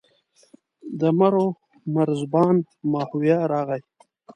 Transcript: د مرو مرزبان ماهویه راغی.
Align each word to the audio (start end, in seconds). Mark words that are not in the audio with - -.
د 0.99 1.01
مرو 1.17 1.45
مرزبان 1.93 2.55
ماهویه 2.91 3.39
راغی. 3.51 3.81